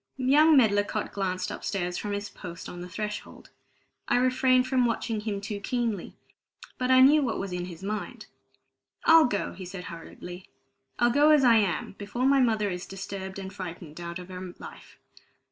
[0.17, 3.51] Young Medlicott glanced upstairs from his post on the threshold.
[4.07, 6.15] I refrained from watching him too keenly,
[6.79, 8.25] but I knew what was in his mind.
[9.05, 10.49] "I'll go," he said hurriedly.
[10.97, 14.55] "I'll go as I am, before my mother is disturbed and frightened out of her
[14.57, 14.97] life.